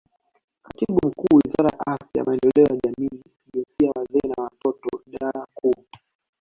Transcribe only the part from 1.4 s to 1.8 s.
Wizara